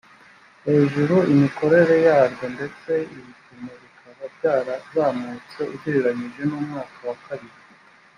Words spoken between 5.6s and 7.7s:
ugereranije n umwaka wa kabiri